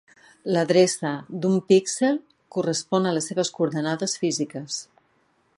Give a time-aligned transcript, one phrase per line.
[0.53, 1.11] L'adreça
[1.43, 2.19] d'un píxel
[2.57, 4.85] correspon a les seves coordenades físiques.